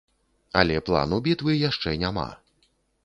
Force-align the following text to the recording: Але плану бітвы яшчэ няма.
Але 0.61 0.79
плану 0.87 1.19
бітвы 1.27 1.51
яшчэ 1.69 1.95
няма. 2.05 2.29